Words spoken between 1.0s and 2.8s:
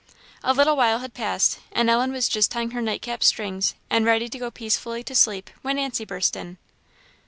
passed, and Ellen was just tying